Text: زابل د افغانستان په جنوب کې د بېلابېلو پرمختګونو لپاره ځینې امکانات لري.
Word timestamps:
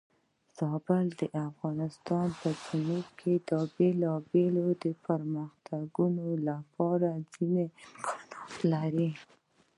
زابل 0.57 1.05
د 1.19 1.21
افغانستان 1.49 2.27
په 2.41 2.49
جنوب 2.63 3.07
کې 3.19 3.33
د 3.49 3.51
بېلابېلو 3.75 4.65
پرمختګونو 5.05 6.25
لپاره 6.47 7.09
ځینې 7.33 7.65
امکانات 7.75 8.53
لري. 8.71 9.09